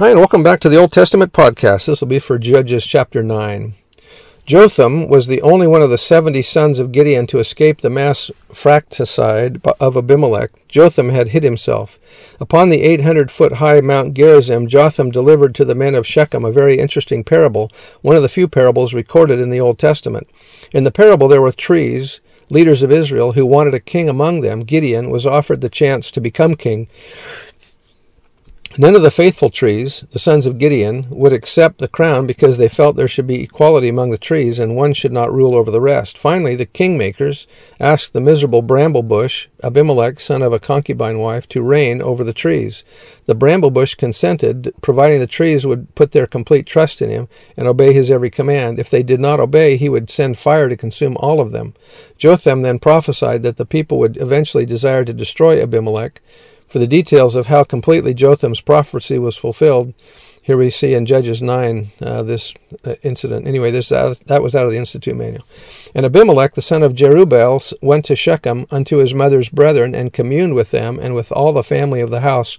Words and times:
Hi, 0.00 0.08
and 0.08 0.18
welcome 0.18 0.42
back 0.42 0.60
to 0.60 0.70
the 0.70 0.78
Old 0.78 0.92
Testament 0.92 1.34
podcast. 1.34 1.84
This 1.84 2.00
will 2.00 2.08
be 2.08 2.18
for 2.18 2.38
Judges 2.38 2.86
chapter 2.86 3.22
9. 3.22 3.74
Jotham 4.46 5.10
was 5.10 5.26
the 5.26 5.42
only 5.42 5.66
one 5.66 5.82
of 5.82 5.90
the 5.90 5.98
70 5.98 6.40
sons 6.40 6.78
of 6.78 6.90
Gideon 6.90 7.26
to 7.26 7.38
escape 7.38 7.82
the 7.82 7.90
mass 7.90 8.30
fratricide 8.50 9.60
of 9.78 9.98
Abimelech. 9.98 10.52
Jotham 10.68 11.10
had 11.10 11.28
hid 11.28 11.42
himself. 11.42 11.98
Upon 12.40 12.70
the 12.70 12.80
800 12.80 13.30
foot 13.30 13.56
high 13.56 13.82
Mount 13.82 14.14
Gerizim, 14.14 14.68
Jotham 14.68 15.10
delivered 15.10 15.54
to 15.56 15.66
the 15.66 15.74
men 15.74 15.94
of 15.94 16.06
Shechem 16.06 16.46
a 16.46 16.50
very 16.50 16.78
interesting 16.78 17.22
parable, 17.22 17.70
one 18.00 18.16
of 18.16 18.22
the 18.22 18.30
few 18.30 18.48
parables 18.48 18.94
recorded 18.94 19.38
in 19.38 19.50
the 19.50 19.60
Old 19.60 19.78
Testament. 19.78 20.30
In 20.72 20.84
the 20.84 20.90
parable, 20.90 21.28
there 21.28 21.42
were 21.42 21.52
trees, 21.52 22.22
leaders 22.48 22.82
of 22.82 22.90
Israel, 22.90 23.32
who 23.32 23.44
wanted 23.44 23.74
a 23.74 23.80
king 23.80 24.08
among 24.08 24.40
them. 24.40 24.60
Gideon 24.60 25.10
was 25.10 25.26
offered 25.26 25.60
the 25.60 25.68
chance 25.68 26.10
to 26.10 26.22
become 26.22 26.54
king. 26.54 26.88
None 28.78 28.94
of 28.94 29.02
the 29.02 29.10
faithful 29.10 29.50
trees, 29.50 30.04
the 30.10 30.20
sons 30.20 30.46
of 30.46 30.58
Gideon, 30.58 31.08
would 31.10 31.32
accept 31.32 31.78
the 31.78 31.88
crown 31.88 32.28
because 32.28 32.56
they 32.56 32.68
felt 32.68 32.94
there 32.94 33.08
should 33.08 33.26
be 33.26 33.42
equality 33.42 33.88
among 33.88 34.12
the 34.12 34.16
trees 34.16 34.60
and 34.60 34.76
one 34.76 34.92
should 34.92 35.10
not 35.10 35.32
rule 35.32 35.56
over 35.56 35.72
the 35.72 35.80
rest. 35.80 36.16
Finally, 36.16 36.54
the 36.54 36.66
kingmakers 36.66 37.48
asked 37.80 38.12
the 38.12 38.20
miserable 38.20 38.62
bramble 38.62 39.02
bush, 39.02 39.48
Abimelech, 39.64 40.20
son 40.20 40.40
of 40.40 40.52
a 40.52 40.60
concubine 40.60 41.18
wife, 41.18 41.48
to 41.48 41.62
reign 41.62 42.00
over 42.00 42.22
the 42.22 42.32
trees. 42.32 42.84
The 43.26 43.34
bramble 43.34 43.72
bush 43.72 43.96
consented, 43.96 44.72
providing 44.82 45.18
the 45.18 45.26
trees 45.26 45.66
would 45.66 45.92
put 45.96 46.12
their 46.12 46.28
complete 46.28 46.64
trust 46.64 47.02
in 47.02 47.10
him 47.10 47.26
and 47.56 47.66
obey 47.66 47.92
his 47.92 48.08
every 48.08 48.30
command. 48.30 48.78
If 48.78 48.88
they 48.88 49.02
did 49.02 49.18
not 49.18 49.40
obey, 49.40 49.78
he 49.78 49.88
would 49.88 50.10
send 50.10 50.38
fire 50.38 50.68
to 50.68 50.76
consume 50.76 51.16
all 51.16 51.40
of 51.40 51.50
them. 51.50 51.74
Jotham 52.16 52.62
then 52.62 52.78
prophesied 52.78 53.42
that 53.42 53.56
the 53.56 53.66
people 53.66 53.98
would 53.98 54.16
eventually 54.18 54.64
desire 54.64 55.04
to 55.04 55.12
destroy 55.12 55.60
Abimelech 55.60 56.20
for 56.70 56.78
the 56.78 56.86
details 56.86 57.34
of 57.36 57.46
how 57.46 57.64
completely 57.64 58.14
Jotham's 58.14 58.60
prophecy 58.60 59.18
was 59.18 59.36
fulfilled, 59.36 59.92
here 60.42 60.56
we 60.56 60.70
see 60.70 60.94
in 60.94 61.04
Judges 61.04 61.42
9 61.42 61.90
uh, 62.00 62.22
this 62.22 62.54
uh, 62.84 62.94
incident. 63.02 63.46
Anyway, 63.46 63.70
this 63.70 63.92
uh, 63.92 64.14
that 64.26 64.42
was 64.42 64.54
out 64.54 64.64
of 64.64 64.72
the 64.72 64.78
Institute 64.78 65.16
manual. 65.16 65.44
And 65.94 66.06
Abimelech, 66.06 66.54
the 66.54 66.62
son 66.62 66.82
of 66.82 66.94
Jerubbaal, 66.94 67.74
went 67.82 68.04
to 68.06 68.16
Shechem 68.16 68.66
unto 68.70 68.96
his 68.96 69.12
mother's 69.12 69.48
brethren 69.48 69.94
and 69.94 70.12
communed 70.12 70.54
with 70.54 70.70
them 70.70 70.98
and 70.98 71.14
with 71.14 71.30
all 71.30 71.52
the 71.52 71.62
family 71.62 72.00
of 72.00 72.10
the 72.10 72.20
house 72.20 72.56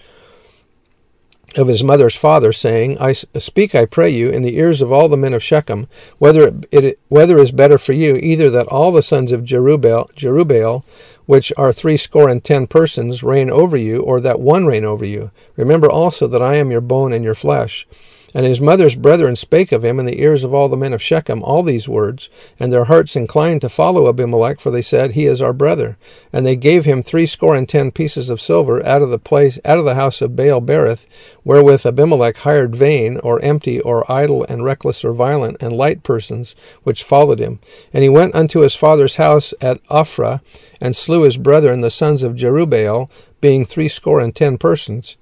of 1.58 1.68
his 1.68 1.84
mother's 1.84 2.16
father, 2.16 2.54
saying, 2.54 2.98
I 3.00 3.12
speak, 3.14 3.76
I 3.76 3.86
pray 3.86 4.10
you, 4.10 4.30
in 4.30 4.42
the 4.42 4.58
ears 4.58 4.82
of 4.82 4.92
all 4.92 5.10
the 5.10 5.18
men 5.18 5.34
of 5.34 5.44
Shechem, 5.44 5.88
whether 6.18 6.48
it, 6.48 6.66
it 6.72 7.00
whether 7.10 7.38
is 7.38 7.52
better 7.52 7.78
for 7.78 7.94
you, 7.94 8.16
either 8.16 8.50
that 8.50 8.68
all 8.68 8.92
the 8.92 9.02
sons 9.02 9.32
of 9.32 9.42
Jerubbaal, 9.42 10.14
Jerubbaal, 10.14 10.84
which 11.26 11.52
are 11.58 11.74
threescore 11.74 12.30
and 12.30 12.44
ten 12.44 12.68
persons, 12.68 13.24
reign 13.24 13.50
over 13.50 13.78
you, 13.78 14.02
or 14.02 14.20
that 14.22 14.40
one 14.40 14.66
reign 14.66 14.86
over 14.86 15.06
you. 15.06 15.32
Remember 15.56 15.90
also 15.90 16.28
that 16.28 16.42
I 16.42 16.56
am 16.56 16.72
your 16.72 16.82
bone 16.82 17.14
and 17.14 17.24
your 17.24 17.36
flesh. 17.36 17.88
And 18.34 18.46
his 18.46 18.62
mother's 18.62 18.96
brethren 18.96 19.36
spake 19.36 19.72
of 19.72 19.84
him 19.84 20.00
in 20.00 20.06
the 20.06 20.22
ears 20.22 20.44
of 20.44 20.54
all 20.54 20.70
the 20.70 20.78
men 20.78 20.94
of 20.94 21.02
Shechem 21.02 21.44
all 21.44 21.64
these 21.64 21.90
words, 21.90 22.30
and 22.60 22.72
their 22.72 22.86
hearts 22.86 23.16
inclined 23.16 23.62
to 23.62 23.70
follow 23.70 24.08
Abimelech, 24.08 24.60
for 24.60 24.72
they 24.72 24.82
said, 24.82 25.12
He 25.12 25.26
is 25.26 25.42
our 25.42 25.52
brother. 25.52 25.98
And 26.32 26.46
they 26.46 26.56
gave 26.56 26.86
him 26.86 27.02
threescore 27.02 27.56
and 27.56 27.68
ten 27.68 27.92
pieces 27.92 28.30
of 28.30 28.40
silver 28.40 28.86
out 28.86 29.02
of 29.02 29.10
the 29.10 29.20
place 29.20 29.60
out 29.66 29.80
of 29.80 29.86
the 29.86 29.96
house 29.96 30.22
of 30.22 30.36
Baal 30.36 30.62
Berith, 30.62 31.08
wherewith 31.44 31.86
Abimelech 31.86 32.38
hired 32.38 32.76
vain, 32.76 33.18
or 33.18 33.42
empty, 33.42 33.82
or 33.82 34.10
idle, 34.10 34.46
and 34.48 34.64
reckless, 34.64 35.04
or 35.04 35.14
violent, 35.14 35.58
and 35.60 35.74
light 35.74 36.04
persons, 36.04 36.56
which 36.84 37.04
followed 37.04 37.40
him. 37.40 37.60
And 37.94 38.04
he 38.04 38.10
went 38.10 38.36
unto 38.36 38.62
his 38.62 38.76
father's 38.76 39.18
house 39.18 39.54
at 39.60 39.84
Ophrah, 39.90 40.42
and 40.80 40.96
slew 40.96 41.24
his 41.24 41.38
brethren, 41.38 41.82
the 41.82 41.92
sons 41.92 42.24
of 42.24 42.36
Jerubbaal, 42.36 43.10
being 43.42 43.66
threescore 43.66 44.20
and 44.20 44.36
ten 44.36 44.58
persons 44.58 45.18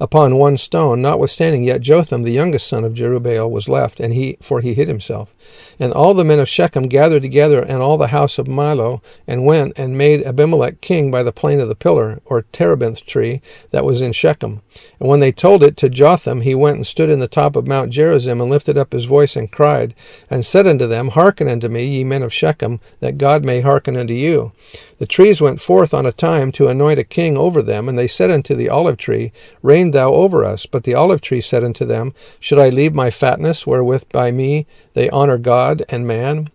upon 0.00 0.36
one 0.36 0.56
stone. 0.56 1.00
Notwithstanding, 1.00 1.62
yet 1.62 1.80
Jotham, 1.80 2.22
the 2.22 2.32
youngest 2.32 2.66
son 2.66 2.84
of 2.84 2.94
Jerubbaal, 2.94 3.50
was 3.50 3.68
left, 3.68 4.00
and 4.00 4.12
he 4.12 4.36
for 4.40 4.60
he 4.60 4.74
hid 4.74 4.88
himself. 4.88 5.32
And 5.78 5.92
all 5.92 6.14
the 6.14 6.24
men 6.24 6.40
of 6.40 6.48
Shechem 6.48 6.88
gathered 6.88 7.22
together, 7.22 7.62
and 7.62 7.82
all 7.82 7.96
the 7.96 8.08
house 8.08 8.38
of 8.38 8.46
Millo, 8.46 9.00
and 9.26 9.46
went 9.46 9.72
and 9.76 9.96
made 9.96 10.24
Abimelech 10.24 10.80
king 10.80 11.10
by 11.10 11.22
the 11.22 11.32
plain 11.32 11.60
of 11.60 11.68
the 11.68 11.74
pillar, 11.74 12.20
or 12.24 12.42
terebinth 12.52 13.06
tree, 13.06 13.40
that 13.70 13.84
was 13.84 14.00
in 14.00 14.12
Shechem. 14.12 14.62
And 14.98 15.08
when 15.08 15.20
they 15.20 15.32
told 15.32 15.62
it 15.62 15.76
to 15.78 15.88
Jotham, 15.88 16.42
he 16.42 16.54
went 16.54 16.76
and 16.76 16.86
stood 16.86 17.10
in 17.10 17.20
the 17.20 17.28
top 17.28 17.56
of 17.56 17.66
Mount 17.66 17.90
Gerizim, 17.90 18.40
and 18.40 18.50
lifted 18.50 18.76
up 18.78 18.92
his 18.92 19.04
voice, 19.04 19.36
and 19.36 19.50
cried, 19.50 19.94
and 20.30 20.44
said 20.44 20.66
unto 20.66 20.86
them, 20.86 21.08
Hearken 21.08 21.48
unto 21.48 21.68
me, 21.68 21.84
ye 21.84 22.04
men 22.04 22.22
of 22.22 22.32
Shechem, 22.32 22.80
that 23.00 23.18
God 23.18 23.44
may 23.44 23.60
hearken 23.60 23.96
unto 23.96 24.14
you. 24.14 24.52
The 25.02 25.06
trees 25.08 25.40
went 25.40 25.60
forth 25.60 25.92
on 25.92 26.06
a 26.06 26.12
time 26.12 26.52
to 26.52 26.68
anoint 26.68 27.00
a 27.00 27.02
king 27.02 27.36
over 27.36 27.60
them, 27.60 27.88
and 27.88 27.98
they 27.98 28.06
said 28.06 28.30
unto 28.30 28.54
the 28.54 28.68
olive 28.68 28.98
tree, 28.98 29.32
Reign 29.60 29.90
thou 29.90 30.12
over 30.12 30.44
us. 30.44 30.64
But 30.64 30.84
the 30.84 30.94
olive 30.94 31.20
tree 31.20 31.40
said 31.40 31.64
unto 31.64 31.84
them, 31.84 32.14
Should 32.38 32.60
I 32.60 32.68
leave 32.68 32.94
my 32.94 33.10
fatness, 33.10 33.66
wherewith 33.66 34.04
by 34.12 34.30
me 34.30 34.64
they 34.94 35.10
honor 35.10 35.38
God 35.38 35.84
and 35.88 36.06
man? 36.06 36.50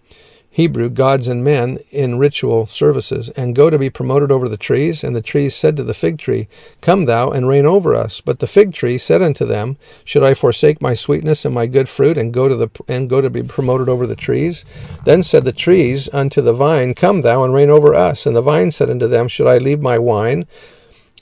Hebrew, 0.57 0.89
gods 0.89 1.27
and 1.27 1.43
men, 1.43 1.77
in 1.91 2.17
ritual 2.17 2.65
services, 2.65 3.29
and 3.37 3.55
go 3.55 3.69
to 3.69 3.77
be 3.77 3.91
promoted 3.91 4.31
over 4.31 4.49
the 4.49 4.57
trees. 4.57 5.03
And 5.03 5.15
the 5.15 5.21
trees 5.21 5.55
said 5.55 5.77
to 5.77 5.83
the 5.83 5.93
fig 5.93 6.17
tree, 6.17 6.47
Come 6.81 7.05
thou 7.05 7.29
and 7.29 7.47
reign 7.47 7.67
over 7.67 7.93
us. 7.93 8.21
But 8.21 8.39
the 8.39 8.47
fig 8.47 8.73
tree 8.73 8.97
said 8.97 9.21
unto 9.21 9.45
them, 9.45 9.77
Should 10.03 10.23
I 10.23 10.33
forsake 10.33 10.81
my 10.81 10.95
sweetness 10.95 11.45
and 11.45 11.53
my 11.53 11.67
good 11.67 11.87
fruit, 11.87 12.17
and 12.17 12.33
go 12.33 12.47
to 12.47 12.55
the 12.55 12.69
and 12.87 13.07
go 13.07 13.21
to 13.21 13.29
be 13.29 13.43
promoted 13.43 13.87
over 13.87 14.07
the 14.07 14.15
trees? 14.15 14.65
Then 15.05 15.21
said 15.21 15.45
the 15.45 15.51
trees 15.51 16.09
unto 16.11 16.41
the 16.41 16.53
vine, 16.53 16.95
Come 16.95 17.21
thou 17.21 17.43
and 17.43 17.53
reign 17.53 17.69
over 17.69 17.93
us. 17.93 18.25
And 18.25 18.35
the 18.35 18.41
vine 18.41 18.71
said 18.71 18.89
unto 18.89 19.07
them, 19.07 19.27
Should 19.27 19.45
I 19.45 19.59
leave 19.59 19.79
my 19.79 19.99
wine? 19.99 20.47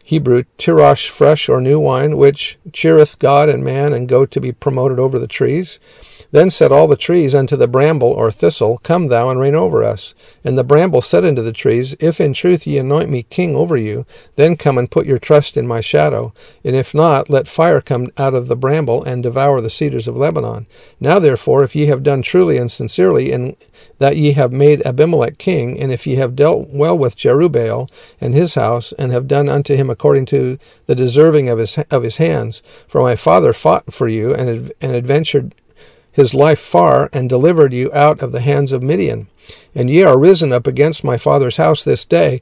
Hebrew, 0.07 0.43
tirosh, 0.59 1.09
fresh 1.09 1.49
or 1.49 1.59
new 1.59 1.79
wine, 1.79 2.15
which 2.15 2.59
cheereth 2.71 3.17
God 3.17 3.49
and 3.49 3.63
man, 3.63 3.91
and 3.91 4.07
go 4.07 4.23
to 4.27 4.39
be 4.39 4.51
promoted 4.51 4.99
over 4.99 5.17
the 5.17 5.25
trees? 5.25 5.79
Then 6.31 6.49
said 6.49 6.71
all 6.71 6.85
the 6.85 6.95
trees 6.95 7.33
unto 7.33 7.55
the 7.55 7.67
bramble 7.67 8.09
or 8.09 8.29
thistle, 8.29 8.79
Come 8.83 9.07
thou 9.07 9.29
and 9.29 9.39
reign 9.39 9.55
over 9.55 9.83
us. 9.83 10.13
And 10.43 10.57
the 10.57 10.63
bramble 10.63 11.01
said 11.01 11.23
unto 11.23 11.41
the 11.41 11.53
trees, 11.53 11.95
If 11.99 12.19
in 12.19 12.33
truth 12.33 12.67
ye 12.67 12.77
anoint 12.77 13.09
me 13.09 13.23
king 13.23 13.55
over 13.55 13.77
you, 13.77 14.05
then 14.35 14.57
come 14.57 14.77
and 14.77 14.91
put 14.91 15.05
your 15.05 15.17
trust 15.17 15.55
in 15.55 15.65
my 15.65 15.81
shadow. 15.81 16.33
And 16.63 16.75
if 16.75 16.93
not, 16.93 17.29
let 17.29 17.47
fire 17.47 17.81
come 17.81 18.09
out 18.17 18.33
of 18.33 18.47
the 18.47 18.55
bramble 18.55 19.03
and 19.03 19.23
devour 19.23 19.61
the 19.61 19.69
cedars 19.69 20.07
of 20.07 20.17
Lebanon. 20.17 20.67
Now 20.99 21.19
therefore, 21.19 21.63
if 21.63 21.75
ye 21.75 21.85
have 21.85 22.03
done 22.03 22.21
truly 22.21 22.57
and 22.57 22.71
sincerely, 22.71 23.31
in 23.31 23.55
that 23.99 24.17
ye 24.17 24.33
have 24.33 24.51
made 24.51 24.85
Abimelech 24.85 25.37
king, 25.37 25.79
and 25.79 25.91
if 25.91 26.05
ye 26.05 26.15
have 26.15 26.35
dealt 26.35 26.67
well 26.69 26.97
with 26.97 27.15
Jerubbaal 27.15 27.89
and 28.19 28.33
his 28.33 28.55
house, 28.55 28.91
and 28.93 29.11
have 29.11 29.27
done 29.27 29.47
unto 29.47 29.75
him 29.75 29.89
according 29.95 30.25
to 30.25 30.59
the 30.87 30.95
deserving 30.95 31.47
of 31.47 31.57
his 31.57 31.77
of 31.89 32.03
his 32.03 32.17
hands, 32.17 32.61
for 32.85 33.01
my 33.01 33.15
father 33.15 33.53
fought 33.53 33.93
for 33.93 34.09
you 34.09 34.35
and 34.35 34.73
and 34.81 34.91
adventured 34.91 35.55
his 36.11 36.33
life 36.33 36.59
far, 36.59 37.09
and 37.13 37.29
delivered 37.29 37.73
you 37.73 37.89
out 37.93 38.19
of 38.21 38.31
the 38.33 38.41
hands 38.41 38.71
of 38.73 38.83
Midian. 38.83 39.27
And 39.73 39.89
ye 39.89 40.03
are 40.03 40.19
risen 40.19 40.51
up 40.51 40.67
against 40.67 41.03
my 41.03 41.17
father's 41.17 41.57
house 41.57 41.83
this 41.83 42.05
day, 42.05 42.41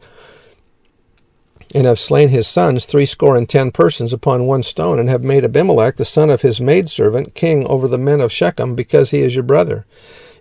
and 1.75 1.85
have 1.85 1.99
slain 1.99 2.29
his 2.29 2.47
sons 2.47 2.85
threescore 2.85 3.35
and 3.35 3.47
ten 3.47 3.71
persons 3.71 4.13
upon 4.13 4.45
one 4.45 4.63
stone, 4.63 4.99
and 4.99 5.09
have 5.09 5.23
made 5.23 5.43
Abimelech 5.43 5.95
the 5.95 6.05
son 6.05 6.29
of 6.29 6.41
his 6.41 6.61
maidservant 6.61 7.33
king 7.35 7.65
over 7.67 7.87
the 7.87 7.97
men 8.09 8.21
of 8.21 8.31
Shechem, 8.31 8.75
because 8.75 9.11
he 9.11 9.21
is 9.21 9.35
your 9.35 9.43
brother. 9.43 9.85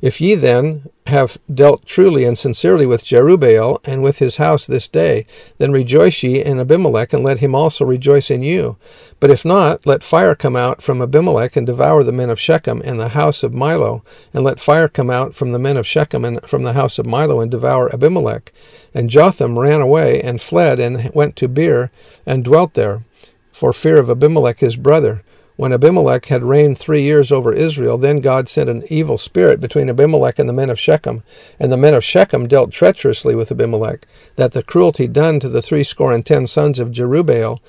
If 0.02 0.20
ye 0.20 0.34
then 0.34 0.90
have 1.06 1.38
dealt 1.52 1.86
truly 1.86 2.24
and 2.24 2.36
sincerely 2.36 2.86
with 2.86 3.04
Jerubbaal 3.04 3.78
and 3.84 4.02
with 4.02 4.18
his 4.18 4.36
house 4.36 4.66
this 4.66 4.88
day, 4.88 5.26
then 5.58 5.70
rejoice 5.70 6.24
ye 6.24 6.42
in 6.42 6.58
Abimelech, 6.58 7.12
and 7.12 7.22
let 7.22 7.38
him 7.38 7.54
also 7.54 7.84
rejoice 7.84 8.28
in 8.28 8.42
you. 8.42 8.76
But 9.20 9.30
if 9.30 9.44
not, 9.44 9.86
let 9.86 10.02
fire 10.02 10.34
come 10.34 10.56
out 10.56 10.82
from 10.82 11.00
Abimelech 11.00 11.54
and 11.54 11.64
devour 11.64 12.02
the 12.02 12.10
men 12.10 12.30
of 12.30 12.40
Shechem 12.40 12.82
and 12.84 12.98
the 12.98 13.10
house 13.10 13.44
of 13.44 13.52
Millo, 13.52 14.02
and 14.34 14.42
let 14.42 14.58
fire 14.58 14.88
come 14.88 15.08
out 15.08 15.36
from 15.36 15.52
the 15.52 15.58
men 15.60 15.76
of 15.76 15.86
Shechem 15.86 16.24
and 16.24 16.42
from 16.42 16.64
the 16.64 16.72
house 16.72 16.98
of 16.98 17.06
Millo 17.06 17.40
and 17.40 17.50
devour 17.50 17.92
Abimelech. 17.94 18.52
And 18.92 19.08
Jotham 19.08 19.56
ran 19.56 19.80
away 19.80 20.20
and 20.20 20.40
fled 20.40 20.80
and 20.80 21.14
went 21.14 21.36
to 21.36 21.46
Beer 21.46 21.92
and 22.26 22.42
dwelt 22.42 22.74
there, 22.74 23.04
for 23.52 23.72
fear 23.72 23.98
of 23.98 24.10
Abimelech 24.10 24.58
his 24.58 24.74
brother. 24.74 25.22
When 25.62 25.72
Abimelech 25.72 26.26
had 26.26 26.42
reigned 26.42 26.76
three 26.76 27.02
years 27.02 27.30
over 27.30 27.52
Israel, 27.52 27.96
then 27.96 28.18
God 28.18 28.48
sent 28.48 28.68
an 28.68 28.82
evil 28.90 29.16
spirit 29.16 29.60
between 29.60 29.88
Abimelech 29.88 30.40
and 30.40 30.48
the 30.48 30.52
men 30.52 30.70
of 30.70 30.80
Shechem, 30.80 31.22
and 31.60 31.70
the 31.70 31.76
men 31.76 31.94
of 31.94 32.02
Shechem 32.02 32.48
dealt 32.48 32.72
treacherously 32.72 33.36
with 33.36 33.52
Abimelech, 33.52 34.04
that 34.34 34.54
the 34.54 34.64
cruelty 34.64 35.06
done 35.06 35.38
to 35.38 35.48
the 35.48 35.62
threescore 35.62 36.12
and 36.12 36.26
ten 36.26 36.48
sons 36.48 36.80
of 36.80 36.90
Jerubbaal 36.90 37.60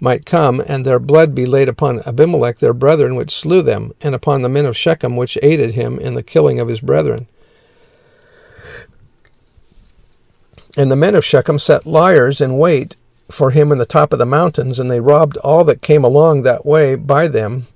might 0.00 0.24
come, 0.24 0.62
and 0.66 0.86
their 0.86 0.98
blood 0.98 1.34
be 1.34 1.44
laid 1.44 1.68
upon 1.68 2.00
Abimelech 2.06 2.58
their 2.58 2.72
brethren, 2.72 3.16
which 3.16 3.30
slew 3.30 3.60
them, 3.60 3.92
and 4.00 4.14
upon 4.14 4.40
the 4.40 4.48
men 4.48 4.64
of 4.64 4.74
Shechem, 4.74 5.18
which 5.18 5.36
aided 5.42 5.74
him 5.74 5.98
in 5.98 6.14
the 6.14 6.22
killing 6.22 6.58
of 6.58 6.68
his 6.68 6.80
brethren. 6.80 7.26
And 10.74 10.90
the 10.90 10.96
men 10.96 11.14
of 11.14 11.22
Shechem 11.22 11.58
set 11.58 11.84
liers 11.84 12.40
in 12.40 12.56
wait 12.56 12.96
for 13.30 13.50
him 13.50 13.72
in 13.72 13.78
the 13.78 13.86
top 13.86 14.12
of 14.12 14.18
the 14.18 14.26
mountains, 14.26 14.78
and 14.78 14.90
they 14.90 15.00
robbed 15.00 15.36
all 15.38 15.64
that 15.64 15.82
came 15.82 16.04
along 16.04 16.42
that 16.42 16.66
way 16.66 16.94
by 16.94 17.28
them. 17.28 17.66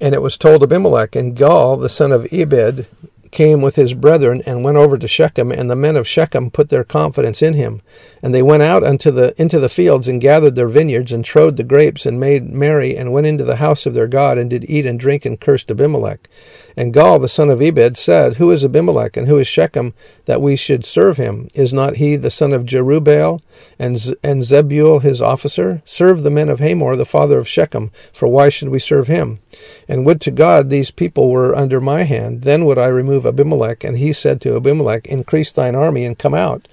And 0.00 0.14
it 0.14 0.22
was 0.22 0.38
told 0.38 0.62
Abimelech, 0.62 1.14
and 1.14 1.36
Gaal, 1.36 1.80
the 1.80 1.88
son 1.88 2.10
of 2.12 2.26
Ebed, 2.32 2.86
came 3.30 3.62
with 3.62 3.76
his 3.76 3.94
brethren 3.94 4.42
and 4.46 4.64
went 4.64 4.76
over 4.76 4.98
to 4.98 5.08
Shechem, 5.08 5.52
and 5.52 5.70
the 5.70 5.76
men 5.76 5.96
of 5.96 6.08
Shechem 6.08 6.50
put 6.50 6.68
their 6.68 6.84
confidence 6.84 7.42
in 7.42 7.54
him. 7.54 7.82
And 8.22 8.34
they 8.34 8.42
went 8.42 8.62
out 8.62 8.82
unto 8.82 9.10
the 9.10 9.34
into 9.40 9.58
the 9.58 9.68
fields 9.68 10.08
and 10.08 10.20
gathered 10.20 10.56
their 10.56 10.68
vineyards 10.68 11.12
and 11.12 11.24
trode 11.24 11.56
the 11.56 11.64
grapes 11.64 12.04
and 12.04 12.20
made 12.20 12.50
merry 12.50 12.96
and 12.96 13.12
went 13.12 13.26
into 13.26 13.44
the 13.44 13.56
house 13.56 13.86
of 13.86 13.94
their 13.94 14.06
God 14.06 14.38
and 14.38 14.50
did 14.50 14.68
eat 14.68 14.86
and 14.86 14.98
drink 14.98 15.24
and 15.24 15.40
cursed 15.40 15.70
Abimelech. 15.70 16.28
And 16.76 16.94
Gaal 16.94 17.20
the 17.20 17.28
son 17.28 17.50
of 17.50 17.60
Ebed 17.62 17.96
said, 17.96 18.34
Who 18.36 18.50
is 18.50 18.64
Abimelech 18.64 19.16
and 19.16 19.26
who 19.26 19.38
is 19.38 19.48
Shechem 19.48 19.94
that 20.24 20.40
we 20.40 20.56
should 20.56 20.84
serve 20.84 21.16
him? 21.16 21.48
Is 21.54 21.72
not 21.72 21.96
he 21.96 22.16
the 22.16 22.30
son 22.30 22.52
of 22.52 22.64
Jerubbaal 22.64 23.40
and, 23.78 23.98
Z- 23.98 24.16
and 24.22 24.42
Zebul 24.42 25.02
his 25.02 25.20
officer? 25.20 25.82
Serve 25.84 26.22
the 26.22 26.30
men 26.30 26.48
of 26.48 26.60
Hamor 26.60 26.96
the 26.96 27.04
father 27.04 27.38
of 27.38 27.48
Shechem, 27.48 27.90
for 28.12 28.28
why 28.28 28.48
should 28.48 28.68
we 28.68 28.78
serve 28.78 29.08
him? 29.08 29.40
And 29.88 30.04
would 30.06 30.20
to 30.22 30.30
God 30.30 30.70
these 30.70 30.90
people 30.90 31.30
were 31.30 31.54
under 31.54 31.80
my 31.80 32.02
hand, 32.02 32.42
then 32.42 32.64
would 32.64 32.78
I 32.78 32.86
remove 32.86 33.26
Abimelech. 33.26 33.84
And 33.84 33.98
he 33.98 34.12
said 34.12 34.40
to 34.42 34.56
Abimelech, 34.56 35.06
Increase 35.06 35.52
thine 35.52 35.74
army 35.74 36.04
and 36.04 36.18
come 36.18 36.34
out. 36.34 36.68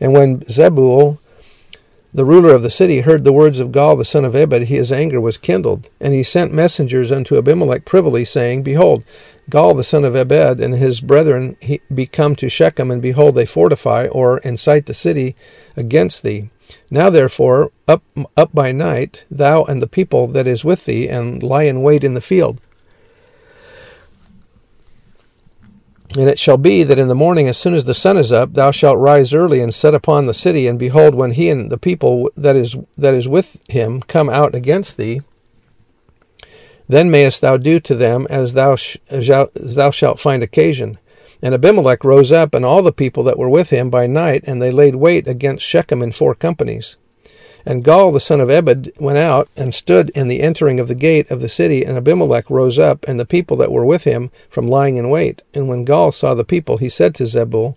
And 0.00 0.12
when 0.12 0.40
Zebul, 0.40 1.18
the 2.12 2.24
ruler 2.24 2.54
of 2.54 2.62
the 2.62 2.70
city, 2.70 3.00
heard 3.00 3.24
the 3.24 3.32
words 3.32 3.60
of 3.60 3.68
Gaal 3.68 3.96
the 3.96 4.04
son 4.04 4.24
of 4.24 4.34
Ebed, 4.34 4.64
his 4.64 4.90
anger 4.90 5.20
was 5.20 5.38
kindled. 5.38 5.88
And 6.00 6.12
he 6.12 6.22
sent 6.22 6.52
messengers 6.52 7.12
unto 7.12 7.38
Abimelech 7.38 7.84
privily, 7.84 8.24
saying, 8.24 8.62
Behold, 8.62 9.04
Gaal 9.50 9.76
the 9.76 9.84
son 9.84 10.04
of 10.04 10.16
Ebed 10.16 10.60
and 10.60 10.74
his 10.74 11.00
brethren 11.00 11.56
be 11.92 12.06
come 12.06 12.36
to 12.36 12.48
Shechem, 12.48 12.90
and 12.90 13.02
behold, 13.02 13.34
they 13.34 13.46
fortify 13.46 14.06
or 14.06 14.38
incite 14.38 14.86
the 14.86 14.94
city 14.94 15.36
against 15.76 16.22
thee. 16.22 16.50
Now 16.90 17.10
therefore, 17.10 17.72
up 17.88 18.02
up 18.36 18.54
by 18.54 18.72
night, 18.72 19.24
thou 19.30 19.64
and 19.64 19.80
the 19.80 19.86
people 19.86 20.26
that 20.28 20.46
is 20.46 20.64
with 20.64 20.84
thee, 20.84 21.08
and 21.08 21.42
lie 21.42 21.64
in 21.64 21.82
wait 21.82 22.04
in 22.04 22.14
the 22.14 22.20
field. 22.20 22.60
And 26.16 26.28
it 26.28 26.40
shall 26.40 26.56
be 26.56 26.82
that 26.82 26.98
in 26.98 27.06
the 27.06 27.14
morning, 27.14 27.48
as 27.48 27.56
soon 27.56 27.74
as 27.74 27.84
the 27.84 27.94
sun 27.94 28.16
is 28.16 28.32
up, 28.32 28.54
thou 28.54 28.72
shalt 28.72 28.98
rise 28.98 29.32
early 29.32 29.60
and 29.60 29.72
set 29.72 29.94
upon 29.94 30.26
the 30.26 30.34
city. 30.34 30.66
And 30.66 30.76
behold, 30.78 31.14
when 31.14 31.32
he 31.32 31.48
and 31.48 31.70
the 31.70 31.78
people 31.78 32.30
that 32.36 32.56
is 32.56 32.76
that 32.96 33.14
is 33.14 33.28
with 33.28 33.58
him 33.68 34.00
come 34.02 34.28
out 34.28 34.54
against 34.54 34.96
thee, 34.96 35.20
then 36.88 37.10
mayest 37.10 37.40
thou 37.40 37.56
do 37.56 37.78
to 37.78 37.94
them 37.94 38.26
as 38.28 38.54
thou 38.54 38.74
sh- 38.74 38.96
as 39.08 39.28
thou 39.54 39.90
shalt 39.90 40.18
find 40.18 40.42
occasion. 40.42 40.98
And 41.42 41.54
Abimelech 41.54 42.04
rose 42.04 42.30
up, 42.32 42.54
and 42.54 42.64
all 42.64 42.82
the 42.82 42.92
people 42.92 43.22
that 43.24 43.38
were 43.38 43.48
with 43.48 43.70
him 43.70 43.90
by 43.90 44.06
night, 44.06 44.44
and 44.46 44.60
they 44.60 44.70
laid 44.70 44.96
wait 44.96 45.26
against 45.26 45.64
Shechem 45.64 46.02
in 46.02 46.12
four 46.12 46.34
companies. 46.34 46.96
And 47.66 47.84
Gaal 47.84 48.12
the 48.12 48.20
son 48.20 48.40
of 48.40 48.50
Ebed 48.50 48.92
went 48.98 49.18
out 49.18 49.48
and 49.56 49.74
stood 49.74 50.10
in 50.10 50.28
the 50.28 50.40
entering 50.40 50.80
of 50.80 50.88
the 50.88 50.94
gate 50.94 51.30
of 51.30 51.40
the 51.40 51.48
city, 51.48 51.84
and 51.84 51.96
Abimelech 51.96 52.48
rose 52.48 52.78
up, 52.78 53.04
and 53.06 53.20
the 53.20 53.26
people 53.26 53.56
that 53.58 53.72
were 53.72 53.84
with 53.84 54.04
him, 54.04 54.30
from 54.48 54.66
lying 54.66 54.96
in 54.96 55.10
wait. 55.10 55.42
And 55.52 55.68
when 55.68 55.84
Gaal 55.84 56.12
saw 56.12 56.34
the 56.34 56.44
people, 56.44 56.78
he 56.78 56.88
said 56.88 57.14
to 57.16 57.24
Zebul, 57.24 57.76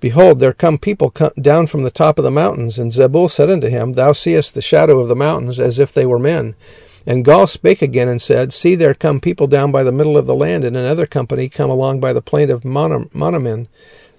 Behold, 0.00 0.40
there 0.40 0.52
come 0.52 0.78
people 0.78 1.14
down 1.40 1.68
from 1.68 1.84
the 1.84 1.90
top 1.90 2.18
of 2.18 2.24
the 2.24 2.30
mountains. 2.30 2.76
And 2.76 2.90
Zebul 2.90 3.30
said 3.30 3.48
unto 3.48 3.68
him, 3.68 3.92
Thou 3.92 4.12
seest 4.12 4.54
the 4.54 4.60
shadow 4.60 4.98
of 4.98 5.06
the 5.06 5.14
mountains 5.14 5.60
as 5.60 5.78
if 5.78 5.94
they 5.94 6.04
were 6.04 6.18
men. 6.18 6.56
And 7.06 7.24
Gaal 7.24 7.48
spake 7.48 7.82
again 7.82 8.08
and 8.08 8.22
said, 8.22 8.52
See, 8.52 8.74
there 8.74 8.94
come 8.94 9.20
people 9.20 9.46
down 9.46 9.72
by 9.72 9.82
the 9.82 9.92
middle 9.92 10.16
of 10.16 10.26
the 10.26 10.34
land, 10.34 10.64
and 10.64 10.76
another 10.76 11.06
company 11.06 11.48
come 11.48 11.70
along 11.70 12.00
by 12.00 12.12
the 12.12 12.22
plain 12.22 12.50
of 12.50 12.62
Meonenim 12.62 13.66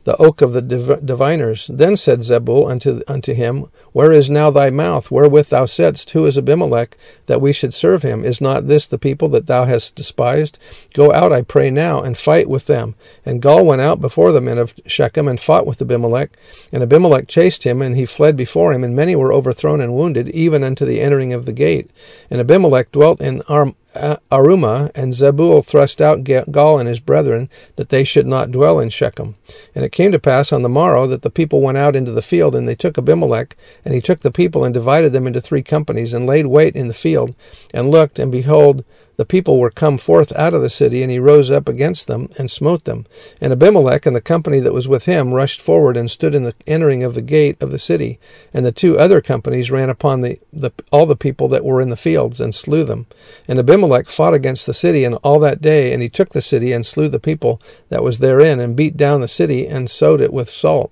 the 0.04 0.18
oak 0.18 0.42
of 0.42 0.54
the 0.54 0.62
div- 0.62 1.06
diviners. 1.06 1.70
Then 1.72 1.98
said 1.98 2.20
Zebul 2.20 2.70
unto, 2.70 3.02
unto 3.08 3.34
him, 3.34 3.68
Where 3.92 4.12
is 4.12 4.30
now 4.30 4.50
thy 4.50 4.70
mouth, 4.70 5.10
wherewith 5.10 5.50
thou 5.50 5.66
saidst, 5.66 6.12
Who 6.12 6.26
is 6.26 6.38
Abimelech, 6.38 6.98
that 7.28 7.42
we 7.42 7.54
should 7.54 7.74
serve 7.74 8.04
him? 8.04 8.24
Is 8.24 8.42
not 8.42 8.68
this 8.68 8.88
the 8.88 8.98
people 8.98 9.30
that 9.30 9.48
thou 9.48 9.66
hast 9.66 9.96
despised? 9.96 10.58
Go 10.94 11.12
out, 11.14 11.32
I 11.32 11.42
pray 11.42 11.70
now, 11.70 12.02
and 12.02 12.18
fight 12.18 12.50
with 12.50 12.68
them. 12.68 12.96
And 13.26 13.42
Gaal 13.42 13.66
went 13.66 13.82
out 13.82 14.02
before 14.02 14.32
the 14.32 14.42
men 14.42 14.58
of 14.58 14.74
Shechem, 14.86 15.28
and 15.28 15.40
fought 15.40 15.66
with 15.66 15.82
Abimelech. 15.82 16.32
And 16.72 16.84
Abimelech 16.84 17.28
chased 17.28 17.64
him, 17.64 17.82
and 17.82 17.96
he 17.96 18.06
fled 18.06 18.36
before 18.36 18.74
him, 18.74 18.84
and 18.84 18.96
many 18.96 19.16
were 19.16 19.34
overthrown 19.34 19.82
and 19.82 19.94
wounded, 19.94 20.30
even 20.30 20.64
unto 20.64 20.86
the 20.86 21.02
entering 21.02 21.34
of 21.34 21.46
the 21.46 21.54
gate. 21.54 21.90
And 22.30 22.40
Abimelech 22.40 22.92
dwelt 22.92 23.22
in 23.22 23.42
Arm 23.44 23.76
Arumah, 23.95 24.92
and 24.95 25.13
Zebul 25.13 25.63
thrust 25.66 26.01
out 26.01 26.24
Gaal 26.24 26.80
and 26.80 26.90
his 26.90 27.00
brethren, 27.00 27.50
that 27.75 27.90
they 27.90 28.04
should 28.04 28.28
not 28.28 28.51
dwell 28.51 28.80
in 28.80 28.90
Shechem. 28.90 29.36
And 29.75 29.86
it 29.86 29.92
came 29.92 30.12
to 30.12 30.19
pass 30.19 30.51
on 30.51 30.62
the 30.62 30.69
morrow 30.69 31.06
that 31.07 31.22
the 31.22 31.30
people 31.30 31.62
went 31.62 31.78
out 31.78 31.95
into 31.95 32.12
the 32.12 32.22
field, 32.22 32.56
and 32.56 32.68
they 32.68 32.75
took 32.75 32.98
Abimelech, 32.98 33.56
and 33.86 33.94
he 33.94 34.01
took 34.01 34.22
the 34.22 34.31
people 34.31 34.63
and 34.63 34.74
divided 34.74 35.12
them 35.12 35.28
into 35.28 35.42
three 35.42 35.63
companies, 35.63 36.13
and 36.13 36.25
laid 36.25 36.48
wait 36.48 36.75
in 36.75 36.88
the 36.88 36.94
field, 36.94 37.36
and 37.74 37.90
looked, 37.90 38.19
and 38.19 38.31
behold, 38.31 38.84
the 39.15 39.25
people 39.25 39.60
were 39.60 39.69
come 39.69 39.98
forth 39.98 40.31
out 40.36 40.54
of 40.54 40.62
the 40.62 40.69
city, 40.69 41.04
and 41.04 41.12
he 41.12 41.19
rose 41.19 41.51
up 41.51 41.68
against 41.68 42.07
them 42.07 42.30
and 42.38 42.50
smote 42.50 42.86
them. 42.86 43.06
And 43.39 43.54
Abimelech 43.54 44.06
and 44.06 44.15
the 44.15 44.21
company 44.21 44.60
that 44.60 44.74
was 44.74 44.88
with 44.88 45.06
him 45.06 45.33
rushed 45.33 45.62
forward 45.62 45.95
and 45.95 46.10
stood 46.10 46.33
in 46.33 46.44
the 46.44 46.56
entering 46.65 47.04
of 47.04 47.13
the 47.13 47.21
gate 47.21 47.62
of 47.62 47.71
the 47.71 47.80
city. 47.80 48.19
And 48.54 48.65
the 48.65 48.71
two 48.71 48.98
other 48.98 49.21
companies 49.21 49.69
ran 49.69 49.89
upon 49.89 50.21
the, 50.21 50.39
the, 50.51 50.71
all 50.92 51.06
the 51.06 51.15
people 51.15 51.48
that 51.50 51.63
were 51.63 51.81
in 51.81 51.89
the 51.89 51.95
fields 51.95 52.42
and 52.42 52.56
slew 52.56 52.83
them. 52.83 53.06
And 53.48 53.60
Abimelech 53.60 54.07
fought 54.07 54.33
against 54.33 54.65
the 54.65 54.74
city 54.74 55.04
and 55.04 55.15
all 55.15 55.39
that 55.39 55.62
day, 55.62 55.94
and 55.94 56.01
he 56.01 56.10
took 56.10 56.30
the 56.30 56.42
city 56.42 56.71
and 56.71 56.86
slew 56.86 57.07
the 57.07 57.19
people 57.19 57.62
that 57.89 58.04
was 58.04 58.19
therein, 58.19 58.60
and 58.60 58.75
beat 58.75 58.98
down 58.98 59.21
the 59.21 59.27
city 59.27 59.68
and 59.68 59.89
sowed 59.89 60.21
it 60.21 60.33
with 60.33 60.50
salt, 60.50 60.92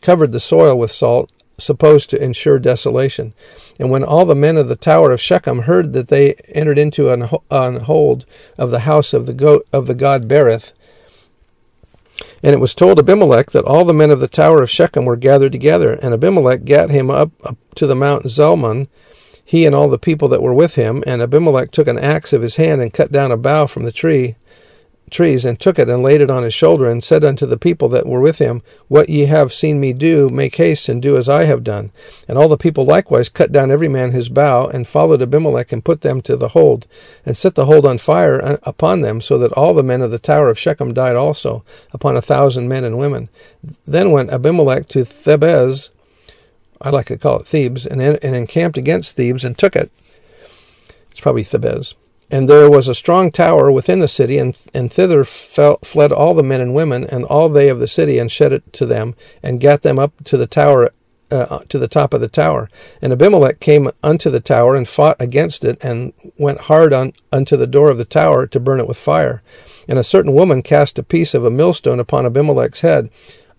covered 0.00 0.32
the 0.32 0.40
soil 0.40 0.78
with 0.78 0.92
salt, 0.92 1.32
supposed 1.60 2.10
to 2.10 2.22
ensure 2.22 2.58
desolation. 2.58 3.34
And 3.78 3.90
when 3.90 4.04
all 4.04 4.24
the 4.24 4.34
men 4.34 4.56
of 4.56 4.68
the 4.68 4.76
tower 4.76 5.12
of 5.12 5.20
Shechem 5.20 5.60
heard 5.60 5.92
that 5.92 6.08
they 6.08 6.34
entered 6.48 6.78
into 6.78 7.10
an, 7.10 7.28
an 7.50 7.80
hold 7.80 8.26
of 8.58 8.70
the 8.70 8.80
house 8.80 9.12
of 9.12 9.26
the 9.26 9.34
goat 9.34 9.66
of 9.72 9.86
the 9.86 9.94
god 9.94 10.28
Berith, 10.28 10.72
and 12.42 12.54
it 12.54 12.60
was 12.60 12.74
told 12.74 12.98
Abimelech 12.98 13.50
that 13.50 13.64
all 13.64 13.84
the 13.84 13.92
men 13.92 14.10
of 14.10 14.20
the 14.20 14.28
tower 14.28 14.62
of 14.62 14.70
Shechem 14.70 15.04
were 15.04 15.16
gathered 15.16 15.52
together, 15.52 15.94
and 15.94 16.14
Abimelech 16.14 16.64
gat 16.64 16.90
him 16.90 17.10
up, 17.10 17.30
up 17.44 17.56
to 17.76 17.86
the 17.86 17.94
mount 17.94 18.24
Zalmon, 18.24 18.88
he 19.44 19.66
and 19.66 19.74
all 19.74 19.88
the 19.88 19.98
people 19.98 20.28
that 20.28 20.42
were 20.42 20.54
with 20.54 20.76
him. 20.76 21.02
And 21.06 21.20
Abimelech 21.20 21.70
took 21.70 21.88
an 21.88 21.98
axe 21.98 22.32
of 22.32 22.42
his 22.42 22.56
hand 22.56 22.80
and 22.80 22.92
cut 22.92 23.10
down 23.10 23.32
a 23.32 23.36
bough 23.36 23.66
from 23.66 23.82
the 23.82 23.92
tree 23.92 24.36
trees, 25.10 25.44
and 25.44 25.58
took 25.58 25.78
it 25.78 25.88
and 25.88 26.02
laid 26.02 26.20
it 26.20 26.30
on 26.30 26.42
his 26.42 26.54
shoulder, 26.54 26.88
and 26.88 27.02
said 27.02 27.24
unto 27.24 27.46
the 27.46 27.58
people 27.58 27.88
that 27.88 28.06
were 28.06 28.20
with 28.20 28.38
him, 28.38 28.62
What 28.88 29.08
ye 29.08 29.26
have 29.26 29.52
seen 29.52 29.80
me 29.80 29.92
do, 29.92 30.28
make 30.28 30.56
haste 30.56 30.88
and 30.88 31.02
do 31.02 31.16
as 31.16 31.28
I 31.28 31.44
have 31.44 31.64
done. 31.64 31.90
And 32.28 32.38
all 32.38 32.48
the 32.48 32.56
people 32.56 32.84
likewise 32.84 33.28
cut 33.28 33.52
down 33.52 33.70
every 33.70 33.88
man 33.88 34.12
his 34.12 34.28
bough, 34.28 34.66
and 34.66 34.86
followed 34.86 35.22
Abimelech, 35.22 35.72
and 35.72 35.84
put 35.84 36.00
them 36.00 36.20
to 36.22 36.36
the 36.36 36.48
hold, 36.48 36.86
and 37.26 37.36
set 37.36 37.54
the 37.54 37.66
hold 37.66 37.84
on 37.84 37.98
fire 37.98 38.58
upon 38.62 39.00
them, 39.00 39.20
so 39.20 39.38
that 39.38 39.52
all 39.52 39.74
the 39.74 39.82
men 39.82 40.02
of 40.02 40.10
the 40.10 40.18
tower 40.18 40.48
of 40.48 40.58
Shechem 40.58 40.94
died 40.94 41.16
also, 41.16 41.64
upon 41.92 42.16
a 42.16 42.22
thousand 42.22 42.68
men 42.68 42.84
and 42.84 42.98
women. 42.98 43.28
Then 43.86 44.10
went 44.10 44.30
Abimelech 44.30 44.88
to 44.88 45.04
Thebez, 45.04 45.90
I 46.80 46.90
like 46.90 47.06
to 47.06 47.18
call 47.18 47.40
it 47.40 47.46
Thebes, 47.46 47.86
and, 47.86 48.00
and 48.00 48.36
encamped 48.36 48.78
against 48.78 49.16
Thebes, 49.16 49.44
and 49.44 49.56
took 49.56 49.76
it. 49.76 49.90
It's 51.10 51.20
probably 51.20 51.44
Thebez. 51.44 51.94
And 52.30 52.48
there 52.48 52.70
was 52.70 52.86
a 52.86 52.94
strong 52.94 53.32
tower 53.32 53.72
within 53.72 53.98
the 53.98 54.08
city, 54.08 54.38
and, 54.38 54.56
and 54.72 54.92
thither 54.92 55.24
fell, 55.24 55.78
fled 55.82 56.12
all 56.12 56.34
the 56.34 56.42
men 56.42 56.60
and 56.60 56.74
women, 56.74 57.04
and 57.04 57.24
all 57.24 57.48
they 57.48 57.68
of 57.68 57.80
the 57.80 57.88
city, 57.88 58.18
and 58.18 58.30
shed 58.30 58.52
it 58.52 58.72
to 58.74 58.86
them, 58.86 59.14
and 59.42 59.60
gat 59.60 59.82
them 59.82 59.98
up 59.98 60.12
to 60.24 60.36
the 60.36 60.46
tower, 60.46 60.90
uh, 61.32 61.58
to 61.68 61.78
the 61.78 61.88
top 61.88 62.14
of 62.14 62.20
the 62.20 62.28
tower. 62.28 62.70
And 63.02 63.12
Abimelech 63.12 63.58
came 63.58 63.90
unto 64.02 64.30
the 64.30 64.40
tower, 64.40 64.76
and 64.76 64.86
fought 64.86 65.16
against 65.18 65.64
it, 65.64 65.82
and 65.82 66.12
went 66.38 66.62
hard 66.62 66.92
on, 66.92 67.14
unto 67.32 67.56
the 67.56 67.66
door 67.66 67.90
of 67.90 67.98
the 67.98 68.04
tower 68.04 68.46
to 68.46 68.60
burn 68.60 68.78
it 68.78 68.86
with 68.88 68.98
fire. 68.98 69.42
And 69.88 69.98
a 69.98 70.04
certain 70.04 70.32
woman 70.32 70.62
cast 70.62 71.00
a 71.00 71.02
piece 71.02 71.34
of 71.34 71.44
a 71.44 71.50
millstone 71.50 71.98
upon 71.98 72.26
Abimelech's 72.26 72.82
head, 72.82 73.10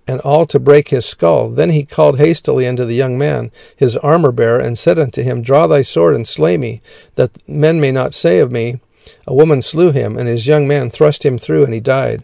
and 0.08 0.20
all 0.22 0.46
to 0.48 0.60
break 0.60 0.90
his 0.90 1.06
skull. 1.06 1.50
Then 1.50 1.70
he 1.70 1.86
called 1.86 2.18
hastily 2.18 2.68
unto 2.68 2.86
the 2.86 2.96
young 2.96 3.18
man, 3.18 3.52
his 3.76 3.98
armor 3.98 4.32
bearer, 4.32 4.60
and 4.60 4.78
said 4.78 5.00
unto 5.00 5.24
him, 5.24 5.42
Draw 5.42 5.68
thy 5.68 5.82
sword 5.82 6.16
and 6.16 6.28
slay 6.28 6.58
me, 6.58 6.82
that 7.16 7.32
men 7.48 7.80
may 7.80 7.92
not 7.92 8.14
say 8.14 8.40
of 8.40 8.52
me, 8.52 8.80
A 9.28 9.34
woman 9.34 9.62
slew 9.62 9.92
him, 9.92 10.18
and 10.18 10.28
his 10.28 10.48
young 10.48 10.68
man 10.68 10.90
thrust 10.90 11.26
him 11.26 11.38
through, 11.38 11.64
and 11.64 11.74
he 11.74 11.80
died. 11.80 12.24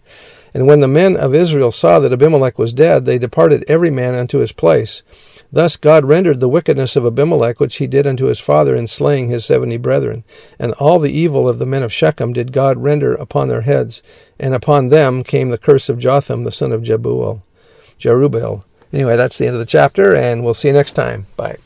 And 0.53 0.65
when 0.65 0.79
the 0.79 0.87
men 0.87 1.15
of 1.15 1.35
Israel 1.35 1.71
saw 1.71 1.99
that 1.99 2.11
Abimelech 2.11 2.57
was 2.57 2.73
dead, 2.73 3.05
they 3.05 3.19
departed 3.19 3.63
every 3.67 3.91
man 3.91 4.15
unto 4.15 4.39
his 4.39 4.51
place. 4.51 5.03
Thus 5.51 5.77
God 5.77 6.03
rendered 6.03 6.39
the 6.39 6.49
wickedness 6.49 6.95
of 6.95 7.05
Abimelech, 7.05 7.59
which 7.59 7.77
he 7.77 7.87
did 7.87 8.07
unto 8.07 8.25
his 8.25 8.39
father 8.39 8.75
in 8.75 8.87
slaying 8.87 9.29
his 9.29 9.45
seventy 9.45 9.77
brethren. 9.77 10.23
And 10.59 10.73
all 10.73 10.99
the 10.99 11.11
evil 11.11 11.47
of 11.47 11.59
the 11.59 11.65
men 11.65 11.83
of 11.83 11.93
Shechem 11.93 12.33
did 12.33 12.51
God 12.51 12.79
render 12.79 13.13
upon 13.13 13.47
their 13.47 13.61
heads, 13.61 14.01
and 14.39 14.53
upon 14.53 14.89
them 14.89 15.23
came 15.23 15.49
the 15.49 15.57
curse 15.57 15.89
of 15.89 15.99
Jotham 15.99 16.43
the 16.43 16.51
son 16.51 16.71
of 16.71 16.81
Jebuel. 16.81 17.43
Jerubbaal. 17.99 18.63
Anyway, 18.93 19.15
that's 19.15 19.37
the 19.37 19.47
end 19.47 19.55
of 19.55 19.59
the 19.59 19.65
chapter, 19.65 20.15
and 20.15 20.43
we'll 20.43 20.53
see 20.53 20.69
you 20.69 20.73
next 20.73 20.93
time. 20.93 21.27
Bye. 21.35 21.57